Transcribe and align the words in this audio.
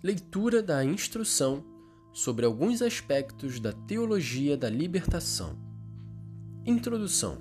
Leitura 0.00 0.62
da 0.62 0.84
instrução 0.84 1.64
sobre 2.12 2.46
alguns 2.46 2.82
aspectos 2.82 3.58
da 3.58 3.72
teologia 3.72 4.56
da 4.56 4.70
libertação. 4.70 5.58
Introdução. 6.64 7.38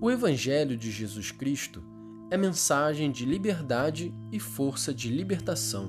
O 0.00 0.10
Evangelho 0.10 0.76
de 0.76 0.90
Jesus 0.90 1.30
Cristo 1.30 1.80
é 2.28 2.36
mensagem 2.36 3.12
de 3.12 3.24
liberdade 3.24 4.12
e 4.32 4.40
força 4.40 4.92
de 4.92 5.08
libertação. 5.10 5.88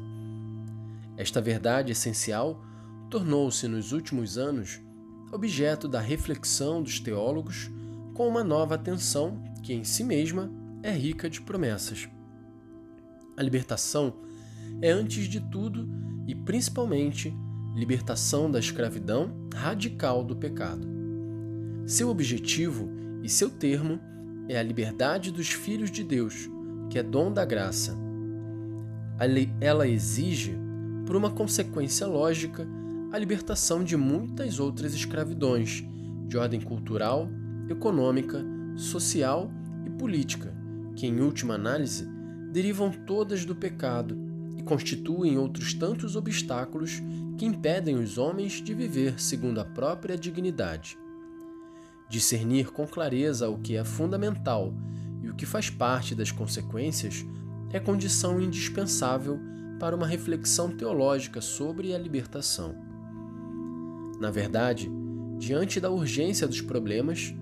Esta 1.17 1.41
verdade 1.41 1.93
essencial 1.93 2.63
tornou-se 3.09 3.67
nos 3.67 3.93
últimos 3.93 4.37
anos 4.37 4.79
objeto 5.31 5.87
da 5.87 5.99
reflexão 5.99 6.83
dos 6.83 6.99
teólogos 6.99 7.71
com 8.13 8.27
uma 8.27 8.43
nova 8.43 8.75
atenção 8.75 9.41
que 9.63 9.73
em 9.73 9.83
si 9.83 10.03
mesma 10.03 10.51
é 10.83 10.91
rica 10.91 11.27
de 11.27 11.41
promessas. 11.41 12.07
A 13.35 13.41
libertação 13.41 14.29
é, 14.81 14.91
antes 14.91 15.27
de 15.27 15.39
tudo 15.39 15.87
e 16.27 16.35
principalmente, 16.35 17.33
libertação 17.75 18.51
da 18.51 18.59
escravidão 18.59 19.33
radical 19.53 20.23
do 20.23 20.35
pecado. 20.35 20.87
Seu 21.85 22.09
objetivo 22.09 22.89
e 23.23 23.29
seu 23.29 23.49
termo 23.49 23.99
é 24.47 24.57
a 24.57 24.63
liberdade 24.63 25.31
dos 25.31 25.49
filhos 25.49 25.89
de 25.89 26.03
Deus, 26.03 26.49
que 26.89 26.99
é 26.99 27.03
dom 27.03 27.31
da 27.31 27.45
graça. 27.45 27.97
Ela 29.59 29.87
exige, 29.87 30.57
por 31.05 31.15
uma 31.15 31.29
consequência 31.29 32.07
lógica, 32.07 32.67
a 33.11 33.17
libertação 33.17 33.83
de 33.83 33.95
muitas 33.95 34.59
outras 34.59 34.93
escravidões, 34.93 35.83
de 36.27 36.37
ordem 36.37 36.61
cultural, 36.61 37.29
econômica, 37.69 38.43
social 38.75 39.51
e 39.85 39.89
política, 39.89 40.53
que, 40.95 41.05
em 41.07 41.19
última 41.19 41.55
análise, 41.55 42.07
derivam 42.51 42.91
todas 42.91 43.45
do 43.45 43.55
pecado 43.55 44.17
constituem 44.71 45.37
outros 45.37 45.73
tantos 45.73 46.15
obstáculos 46.15 47.03
que 47.37 47.45
impedem 47.45 47.95
os 47.95 48.17
homens 48.17 48.61
de 48.63 48.73
viver 48.73 49.21
segundo 49.21 49.59
a 49.59 49.65
própria 49.65 50.17
dignidade. 50.17 50.97
Discernir 52.09 52.71
com 52.71 52.87
clareza 52.87 53.49
o 53.49 53.57
que 53.57 53.75
é 53.75 53.83
fundamental 53.83 54.73
e 55.21 55.29
o 55.29 55.35
que 55.35 55.45
faz 55.45 55.69
parte 55.69 56.15
das 56.15 56.31
consequências 56.31 57.25
é 57.73 57.81
condição 57.81 58.39
indispensável 58.39 59.37
para 59.77 59.93
uma 59.93 60.07
reflexão 60.07 60.71
teológica 60.71 61.41
sobre 61.41 61.93
a 61.93 61.97
libertação. 61.97 62.73
Na 64.21 64.31
verdade, 64.31 64.89
diante 65.37 65.81
da 65.81 65.89
urgência 65.89 66.47
dos 66.47 66.61
problemas, 66.61 67.35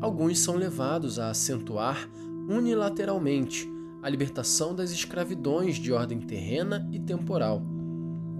alguns 0.00 0.38
são 0.38 0.54
levados 0.54 1.18
a 1.18 1.30
acentuar 1.30 2.08
unilateralmente 2.48 3.68
a 4.06 4.08
libertação 4.08 4.72
das 4.72 4.92
escravidões 4.92 5.78
de 5.78 5.92
ordem 5.92 6.20
terrena 6.20 6.88
e 6.92 6.98
temporal, 7.00 7.60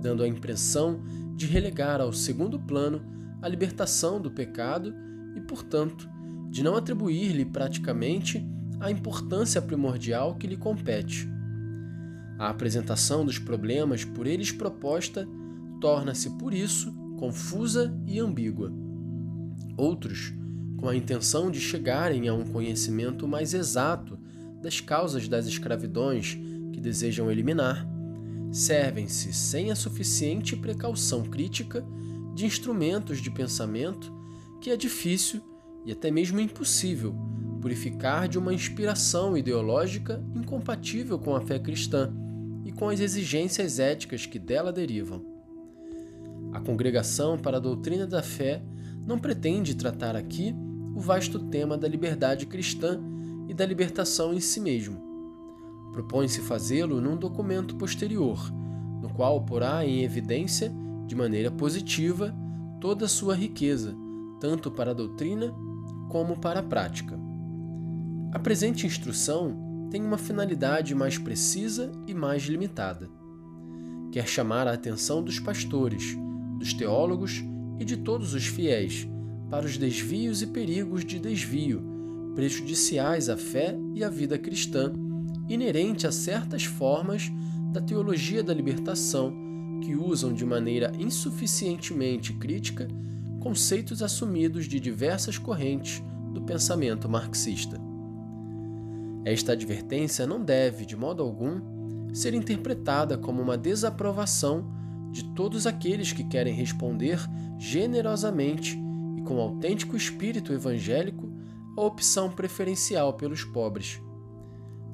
dando 0.00 0.22
a 0.22 0.28
impressão 0.28 1.02
de 1.34 1.44
relegar 1.44 2.00
ao 2.00 2.12
segundo 2.12 2.56
plano 2.56 3.02
a 3.42 3.48
libertação 3.48 4.20
do 4.20 4.30
pecado 4.30 4.94
e, 5.34 5.40
portanto, 5.40 6.08
de 6.50 6.62
não 6.62 6.76
atribuir-lhe 6.76 7.44
praticamente 7.44 8.46
a 8.78 8.92
importância 8.92 9.60
primordial 9.60 10.36
que 10.36 10.46
lhe 10.46 10.56
compete. 10.56 11.28
A 12.38 12.48
apresentação 12.48 13.24
dos 13.24 13.40
problemas 13.40 14.04
por 14.04 14.28
eles 14.28 14.52
proposta 14.52 15.26
torna-se, 15.80 16.30
por 16.38 16.54
isso, 16.54 16.94
confusa 17.18 17.92
e 18.06 18.20
ambígua. 18.20 18.72
Outros, 19.76 20.32
com 20.76 20.88
a 20.88 20.94
intenção 20.94 21.50
de 21.50 21.58
chegarem 21.58 22.28
a 22.28 22.34
um 22.34 22.44
conhecimento 22.44 23.26
mais 23.26 23.52
exato 23.52 24.16
das 24.62 24.80
causas 24.80 25.28
das 25.28 25.46
escravidões 25.46 26.36
que 26.72 26.80
desejam 26.80 27.30
eliminar, 27.30 27.86
servem-se 28.50 29.32
sem 29.32 29.70
a 29.70 29.76
suficiente 29.76 30.56
precaução 30.56 31.22
crítica 31.24 31.84
de 32.34 32.44
instrumentos 32.44 33.20
de 33.20 33.30
pensamento 33.30 34.12
que 34.60 34.70
é 34.70 34.76
difícil 34.76 35.42
e 35.84 35.92
até 35.92 36.10
mesmo 36.10 36.40
impossível 36.40 37.14
purificar 37.60 38.28
de 38.28 38.38
uma 38.38 38.54
inspiração 38.54 39.36
ideológica 39.36 40.22
incompatível 40.34 41.18
com 41.18 41.34
a 41.34 41.40
fé 41.40 41.58
cristã 41.58 42.12
e 42.64 42.72
com 42.72 42.88
as 42.88 43.00
exigências 43.00 43.78
éticas 43.78 44.26
que 44.26 44.38
dela 44.38 44.72
derivam. 44.72 45.24
A 46.52 46.60
Congregação 46.60 47.38
para 47.38 47.56
a 47.56 47.60
Doutrina 47.60 48.06
da 48.06 48.22
Fé 48.22 48.62
não 49.06 49.18
pretende 49.18 49.74
tratar 49.74 50.16
aqui 50.16 50.54
o 50.94 51.00
vasto 51.00 51.38
tema 51.38 51.76
da 51.76 51.86
liberdade 51.86 52.46
cristã 52.46 53.00
e 53.48 53.54
da 53.54 53.64
libertação 53.64 54.34
em 54.34 54.40
si 54.40 54.60
mesmo. 54.60 55.00
Propõe-se 55.92 56.40
fazê-lo 56.40 57.00
num 57.00 57.16
documento 57.16 57.76
posterior, 57.76 58.52
no 59.00 59.08
qual 59.10 59.42
porá 59.44 59.84
em 59.84 60.02
evidência, 60.02 60.72
de 61.06 61.14
maneira 61.14 61.50
positiva, 61.50 62.34
toda 62.80 63.06
a 63.06 63.08
sua 63.08 63.34
riqueza, 63.34 63.96
tanto 64.40 64.70
para 64.70 64.90
a 64.90 64.94
doutrina 64.94 65.54
como 66.10 66.38
para 66.38 66.60
a 66.60 66.62
prática. 66.62 67.18
A 68.32 68.38
presente 68.38 68.86
instrução 68.86 69.88
tem 69.90 70.02
uma 70.02 70.18
finalidade 70.18 70.94
mais 70.94 71.16
precisa 71.16 71.92
e 72.06 72.12
mais 72.12 72.42
limitada. 72.42 73.08
Quer 74.12 74.26
chamar 74.26 74.66
a 74.66 74.72
atenção 74.72 75.22
dos 75.22 75.38
pastores, 75.38 76.16
dos 76.58 76.74
teólogos 76.74 77.44
e 77.78 77.84
de 77.84 77.96
todos 77.96 78.34
os 78.34 78.46
fiéis 78.46 79.08
para 79.48 79.64
os 79.64 79.78
desvios 79.78 80.42
e 80.42 80.46
perigos 80.48 81.04
de 81.04 81.18
desvio 81.18 81.95
prejudiciais 82.36 83.30
à 83.30 83.36
fé 83.36 83.76
e 83.94 84.04
à 84.04 84.10
vida 84.10 84.38
cristã, 84.38 84.92
inerente 85.48 86.06
a 86.06 86.12
certas 86.12 86.64
formas 86.64 87.32
da 87.72 87.80
teologia 87.80 88.42
da 88.42 88.52
libertação 88.52 89.32
que 89.82 89.96
usam 89.96 90.34
de 90.34 90.44
maneira 90.44 90.92
insuficientemente 90.98 92.34
crítica 92.34 92.86
conceitos 93.40 94.02
assumidos 94.02 94.66
de 94.66 94.78
diversas 94.78 95.38
correntes 95.38 96.02
do 96.34 96.42
pensamento 96.42 97.08
marxista. 97.08 97.80
Esta 99.24 99.52
advertência 99.52 100.26
não 100.26 100.44
deve, 100.44 100.84
de 100.84 100.94
modo 100.94 101.22
algum, 101.22 102.12
ser 102.12 102.34
interpretada 102.34 103.16
como 103.16 103.40
uma 103.40 103.56
desaprovação 103.56 104.70
de 105.10 105.24
todos 105.34 105.66
aqueles 105.66 106.12
que 106.12 106.24
querem 106.24 106.52
responder 106.52 107.18
generosamente 107.58 108.78
e 109.16 109.22
com 109.22 109.40
autêntico 109.40 109.96
espírito 109.96 110.52
evangélico 110.52 111.35
a 111.76 111.80
opção 111.80 112.30
preferencial 112.30 113.14
pelos 113.14 113.44
pobres. 113.44 114.00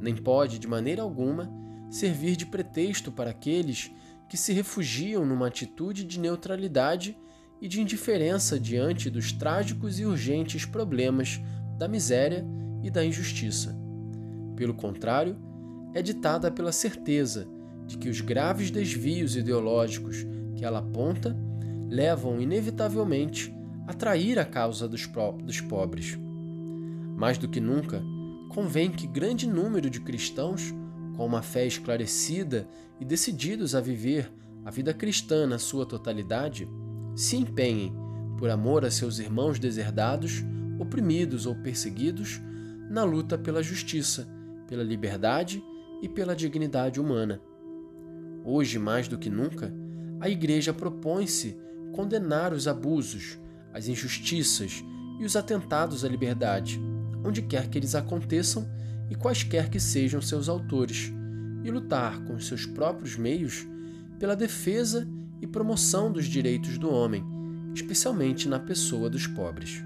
Nem 0.01 0.17
pode, 0.17 0.59
de 0.59 0.67
maneira 0.67 1.03
alguma, 1.03 1.51
servir 1.91 2.37
de 2.37 2.47
pretexto 2.47 3.13
para 3.13 3.31
aqueles 3.31 3.91
que 4.29 4.37
se 4.37 4.53
refugiam 4.53 5.25
numa 5.25 5.47
atitude 5.47 6.05
de 6.05 6.19
neutralidade 6.19 7.17
e 7.61 7.69
de 7.69 7.81
indiferença 7.81 8.59
diante 8.59 9.09
dos 9.09 9.31
trágicos 9.31 10.01
e 10.01 10.05
urgentes 10.05 10.65
problemas 10.65 11.41
da 11.79 11.87
miséria 11.87 12.45
e 12.83 12.91
da 12.91 13.05
injustiça. 13.05 13.77
Pelo 14.57 14.75
contrário, 14.75 15.37
é 15.95 16.03
ditada 16.03 16.51
pela 16.51 16.73
certeza 16.73 17.47
de 17.87 17.99
que 17.99 18.09
os 18.09 18.21
graves 18.21 18.71
desvios 18.71 19.37
ideológicos 19.37 20.27
que 20.57 20.65
ela 20.65 20.79
aponta 20.79 21.37
levam 21.89 22.41
inevitavelmente 22.41 23.55
a 23.87 23.93
trair 23.93 24.39
a 24.39 24.45
causa 24.45 24.89
dos, 24.89 25.07
pobres. 25.61 26.19
Mais 27.17 27.39
do 27.39 27.49
que 27.49 27.61
nunca, 27.61 28.03
convém 28.49 28.91
que 28.91 29.07
grande 29.07 29.47
número 29.47 29.89
de 29.89 30.01
cristãos, 30.01 30.75
com 31.17 31.27
uma 31.27 31.43
fé 31.43 31.67
esclarecida 31.67 32.69
e 33.01 33.05
decididos 33.05 33.75
a 33.75 33.81
viver 33.81 34.31
a 34.65 34.71
vida 34.71 34.93
cristã 34.95 35.47
na 35.47 35.59
sua 35.59 35.85
totalidade, 35.85 36.69
se 37.15 37.37
empenhem, 37.37 37.95
por 38.39 38.51
amor 38.51 38.85
a 38.85 38.91
seus 38.91 39.19
irmãos 39.19 39.59
deserdados, 39.59 40.43
oprimidos 40.79 41.47
ou 41.47 41.55
perseguidos, 41.55 42.41
na 42.91 43.05
luta 43.05 43.39
pela 43.39 43.63
justiça, 43.63 44.29
pela 44.69 44.83
liberdade 44.83 45.63
e 46.03 46.09
pela 46.09 46.37
dignidade 46.37 47.01
humana. 47.01 47.41
Hoje, 48.45 48.79
mais 48.79 49.09
do 49.09 49.19
que 49.19 49.31
nunca, 49.31 49.73
a 50.21 50.29
Igreja 50.29 50.73
propõe-se 50.73 51.57
condenar 51.93 52.53
os 52.53 52.67
abusos, 52.67 53.39
as 53.73 53.89
injustiças 53.89 54.85
e 55.19 55.25
os 55.25 55.37
atentados 55.37 56.05
à 56.05 56.09
liberdade 56.09 56.81
onde 57.25 57.43
quer 57.43 57.69
que 57.69 57.79
eles 57.79 57.95
aconteçam 57.95 58.69
e 59.11 59.15
quaisquer 59.15 59.69
que 59.69 59.79
sejam 59.79 60.21
seus 60.21 60.49
autores, 60.49 61.13
e 61.65 61.71
lutar 61.71 62.23
com 62.25 62.35
os 62.35 62.47
seus 62.47 62.67
próprios 62.67 63.17
meios 63.17 63.67
pela 64.19 64.35
defesa 64.35 65.07
e 65.41 65.47
promoção 65.47 66.11
dos 66.11 66.27
direitos 66.27 66.79
do 66.79 66.91
homem, 66.91 67.25
especialmente 67.75 68.49
na 68.49 68.59
pessoa 68.59 69.09
dos 69.09 69.27
pobres. 69.27 69.83